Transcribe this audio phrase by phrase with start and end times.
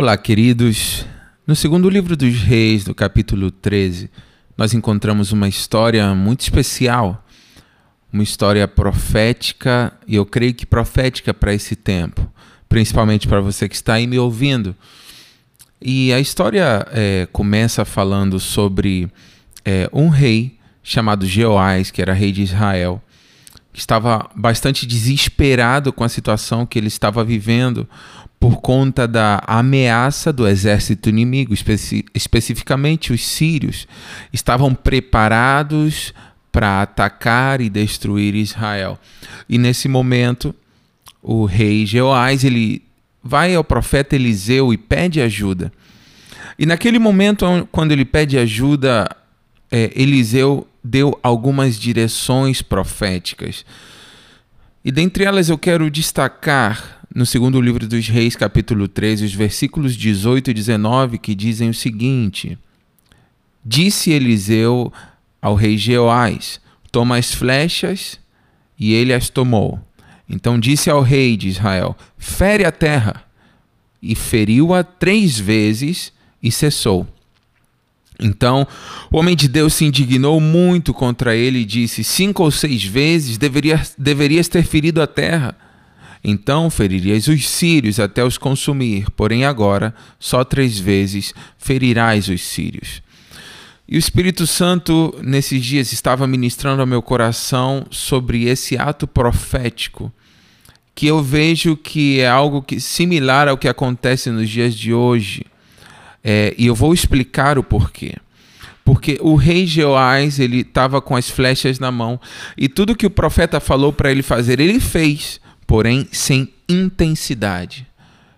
[0.00, 1.04] Olá, queridos.
[1.46, 4.10] No segundo livro dos Reis, do capítulo 13,
[4.56, 7.22] nós encontramos uma história muito especial,
[8.10, 12.26] uma história profética, e eu creio que profética para esse tempo,
[12.66, 14.74] principalmente para você que está aí me ouvindo.
[15.82, 19.06] E a história é, começa falando sobre
[19.66, 23.02] é, um rei chamado Jeoás, que era rei de Israel,
[23.70, 27.86] que estava bastante desesperado com a situação que ele estava vivendo
[28.40, 33.86] por conta da ameaça do exército inimigo, especi especificamente os sírios,
[34.32, 36.14] estavam preparados
[36.50, 38.98] para atacar e destruir Israel.
[39.46, 40.54] E nesse momento,
[41.22, 42.82] o rei Jeoás, ele
[43.22, 45.70] vai ao profeta Eliseu e pede ajuda.
[46.58, 49.06] E naquele momento, quando ele pede ajuda,
[49.70, 53.66] é, Eliseu deu algumas direções proféticas.
[54.82, 59.96] E dentre elas eu quero destacar no segundo livro dos Reis, capítulo 13, os versículos
[59.96, 62.56] 18 e 19, que dizem o seguinte:
[63.64, 64.92] Disse Eliseu
[65.42, 66.60] ao rei Jeoás:
[66.92, 68.18] Toma as flechas,
[68.78, 69.80] e ele as tomou.
[70.28, 73.24] Então disse ao rei de Israel: Fere a terra.
[74.02, 76.10] E feriu-a três vezes
[76.42, 77.06] e cessou.
[78.18, 78.66] Então
[79.10, 83.36] o homem de Deus se indignou muito contra ele e disse: Cinco ou seis vezes
[83.36, 85.56] deverias, deverias ter ferido a terra.
[86.22, 93.02] Então feririas os sírios até os consumir, porém agora só três vezes ferirás os sírios.
[93.88, 100.12] E o Espírito Santo, nesses dias, estava ministrando ao meu coração sobre esse ato profético,
[100.94, 105.44] que eu vejo que é algo que, similar ao que acontece nos dias de hoje.
[106.22, 108.14] É, e eu vou explicar o porquê
[108.84, 112.20] porque o rei Jeoás ele estava com as flechas na mão
[112.56, 115.39] e tudo que o profeta falou para ele fazer ele fez
[115.70, 117.86] porém sem intensidade.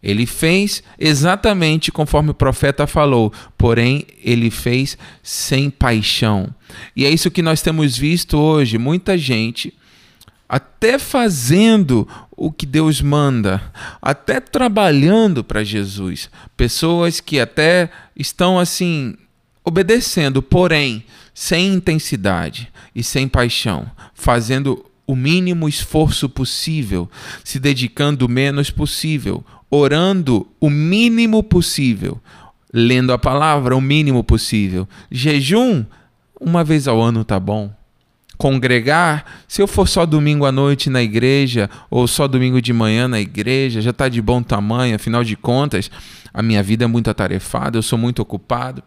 [0.00, 6.54] Ele fez exatamente conforme o profeta falou, porém ele fez sem paixão.
[6.94, 9.74] E é isso que nós temos visto hoje, muita gente
[10.48, 13.60] até fazendo o que Deus manda,
[14.00, 19.16] até trabalhando para Jesus, pessoas que até estão assim
[19.64, 21.02] obedecendo, porém
[21.34, 27.08] sem intensidade e sem paixão, fazendo o mínimo esforço possível,
[27.44, 32.20] se dedicando o menos possível, orando o mínimo possível,
[32.72, 34.88] lendo a palavra o mínimo possível.
[35.10, 35.84] Jejum,
[36.40, 37.70] uma vez ao ano tá bom.
[38.36, 43.08] Congregar, se eu for só domingo à noite na igreja ou só domingo de manhã
[43.08, 45.90] na igreja, já está de bom tamanho, afinal de contas,
[46.34, 48.82] a minha vida é muito atarefada, eu sou muito ocupado.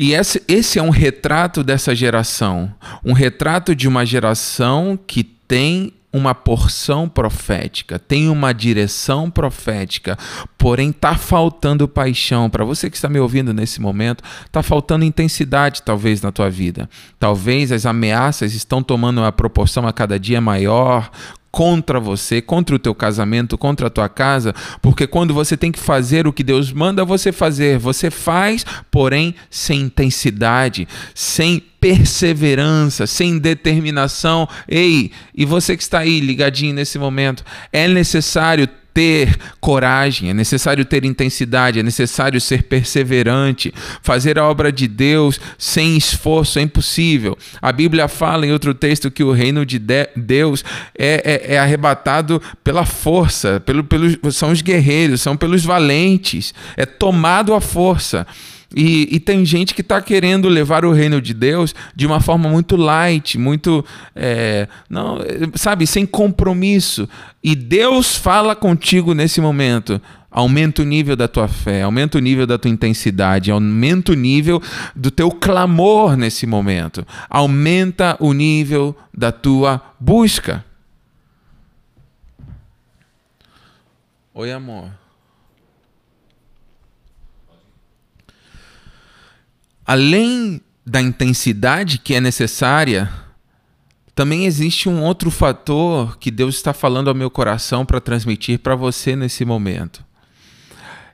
[0.00, 2.72] E esse, esse é um retrato dessa geração,
[3.04, 10.16] um retrato de uma geração que tem uma porção profética, tem uma direção profética,
[10.56, 12.48] porém está faltando paixão.
[12.48, 16.88] Para você que está me ouvindo nesse momento, está faltando intensidade, talvez, na tua vida.
[17.18, 21.10] Talvez as ameaças estão tomando uma proporção a cada dia maior,
[21.50, 25.78] contra você, contra o teu casamento, contra a tua casa, porque quando você tem que
[25.78, 33.38] fazer o que Deus manda você fazer, você faz, porém sem intensidade, sem perseverança, sem
[33.38, 34.48] determinação.
[34.68, 40.84] Ei, e você que está aí ligadinho nesse momento, é necessário ter coragem, é necessário
[40.84, 43.72] ter intensidade, é necessário ser perseverante.
[44.02, 47.38] Fazer a obra de Deus sem esforço é impossível.
[47.62, 49.80] A Bíblia fala em outro texto que o reino de
[50.16, 50.64] Deus
[50.98, 56.84] é, é, é arrebatado pela força, pelo, pelos, são os guerreiros, são pelos valentes, é
[56.84, 58.26] tomado à força.
[58.74, 62.50] E, e, tem gente que está querendo levar o reino de Deus de uma forma
[62.50, 63.82] muito light, muito,
[64.14, 65.18] é, não,
[65.54, 67.08] sabe, sem compromisso.
[67.42, 69.98] E Deus fala contigo nesse momento.
[70.30, 74.62] Aumenta o nível da tua fé, aumenta o nível da tua intensidade, aumenta o nível
[74.94, 80.62] do teu clamor nesse momento, aumenta o nível da tua busca.
[84.34, 84.90] Oi, amor.
[89.88, 93.10] Além da intensidade que é necessária,
[94.14, 98.74] também existe um outro fator que Deus está falando ao meu coração para transmitir para
[98.74, 100.04] você nesse momento.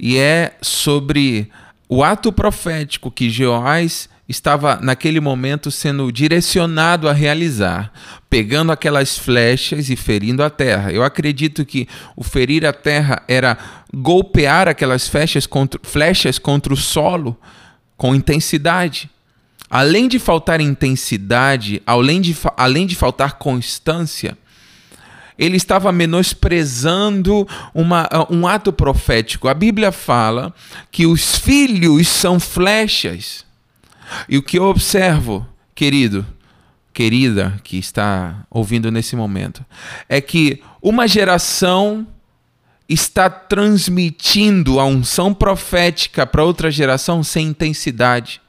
[0.00, 1.48] E é sobre
[1.88, 7.92] o ato profético que Jeoás estava naquele momento sendo direcionado a realizar,
[8.28, 10.90] pegando aquelas flechas e ferindo a terra.
[10.90, 11.86] Eu acredito que
[12.16, 13.56] o ferir a terra era
[13.94, 17.38] golpear aquelas flechas contra, flechas contra o solo
[17.96, 19.10] com intensidade.
[19.68, 24.36] Além de faltar intensidade, além de, além de faltar constância,
[25.38, 29.48] ele estava menosprezando uma, um ato profético.
[29.48, 30.54] A Bíblia fala
[30.90, 33.44] que os filhos são flechas.
[34.28, 36.24] E o que eu observo, querido,
[36.92, 39.64] querida que está ouvindo nesse momento,
[40.08, 42.06] é que uma geração
[42.88, 48.40] está transmitindo a unção profética para outra geração sem intensidade.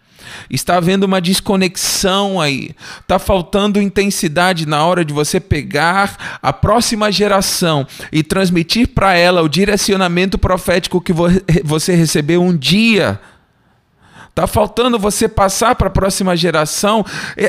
[0.50, 2.72] Está havendo uma desconexão aí.
[3.02, 9.42] Está faltando intensidade na hora de você pegar a próxima geração e transmitir para ela
[9.42, 11.14] o direcionamento profético que
[11.64, 13.20] você recebeu um dia.
[14.30, 17.04] Está faltando você passar para a próxima geração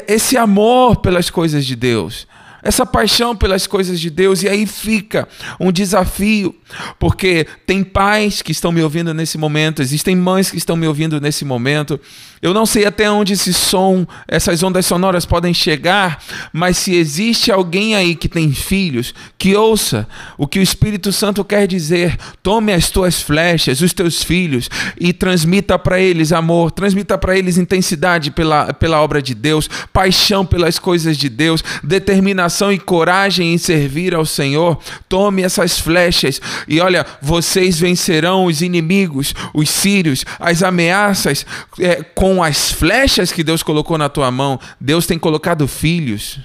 [0.06, 2.26] esse amor pelas coisas de Deus
[2.68, 5.26] essa paixão pelas coisas de Deus, e aí fica
[5.58, 6.54] um desafio,
[6.98, 11.18] porque tem pais que estão me ouvindo nesse momento, existem mães que estão me ouvindo
[11.18, 11.98] nesse momento.
[12.40, 16.22] Eu não sei até onde esse som, essas ondas sonoras podem chegar,
[16.52, 20.06] mas se existe alguém aí que tem filhos, que ouça
[20.36, 22.16] o que o Espírito Santo quer dizer.
[22.42, 24.70] Tome as tuas flechas, os teus filhos,
[25.00, 30.46] e transmita para eles amor, transmita para eles intensidade pela, pela obra de Deus, paixão
[30.46, 34.78] pelas coisas de Deus, determinação determinação e coragem em servir ao Senhor,
[35.08, 41.46] tome essas flechas e olha, vocês vencerão os inimigos, os sírios, as ameaças
[41.78, 44.58] é, com as flechas que Deus colocou na tua mão.
[44.80, 46.40] Deus tem colocado filhos.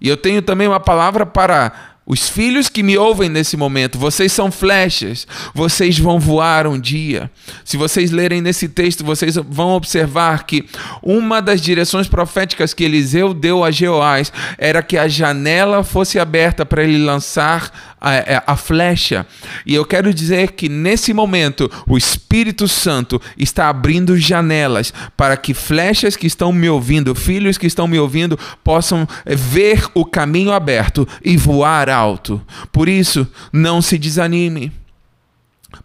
[0.00, 4.30] E eu tenho também uma palavra para os filhos que me ouvem nesse momento, vocês
[4.30, 7.30] são flechas, vocês vão voar um dia.
[7.64, 10.66] Se vocês lerem nesse texto, vocês vão observar que
[11.02, 16.66] uma das direções proféticas que Eliseu deu a Jeoás era que a janela fosse aberta
[16.66, 19.26] para ele lançar a, é, a, flecha.
[19.64, 25.54] E eu quero dizer que nesse momento o Espírito Santo está abrindo janelas para que
[25.54, 31.08] flechas que estão me ouvindo, filhos que estão me ouvindo, possam ver o caminho aberto
[31.24, 32.42] e voar alto.
[32.70, 34.70] Por isso, não se desanime.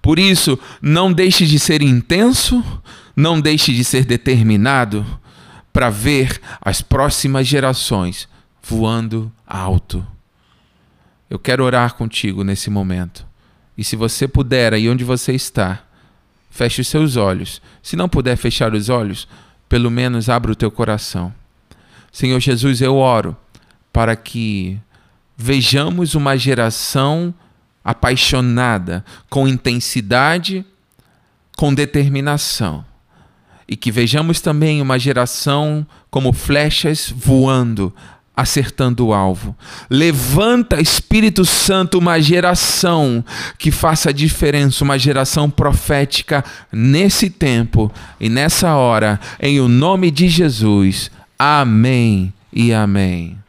[0.01, 2.62] Por isso, não deixe de ser intenso,
[3.16, 5.06] não deixe de ser determinado
[5.71, 8.27] para ver as próximas gerações
[8.62, 10.06] voando alto.
[11.29, 13.25] Eu quero orar contigo nesse momento.
[13.77, 15.83] E se você puder, aí onde você está,
[16.49, 17.61] feche os seus olhos.
[17.81, 19.27] Se não puder fechar os olhos,
[19.67, 21.33] pelo menos abra o teu coração.
[22.11, 23.37] Senhor Jesus, eu oro
[23.93, 24.79] para que
[25.37, 27.33] vejamos uma geração
[27.83, 30.65] apaixonada, com intensidade,
[31.55, 32.83] com determinação.
[33.67, 37.93] E que vejamos também uma geração como flechas voando,
[38.39, 39.56] acertando o alvo.
[39.89, 43.24] Levanta, Espírito Santo, uma geração
[43.57, 50.27] que faça diferença, uma geração profética nesse tempo e nessa hora, em o nome de
[50.27, 51.09] Jesus.
[51.38, 53.39] Amém e amém.